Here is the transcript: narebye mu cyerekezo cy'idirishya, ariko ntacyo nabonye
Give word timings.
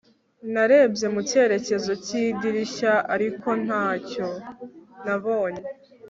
narebye 0.53 1.05
mu 1.13 1.21
cyerekezo 1.29 1.91
cy'idirishya, 2.05 2.93
ariko 3.13 3.49
ntacyo 3.65 4.27
nabonye 5.05 5.63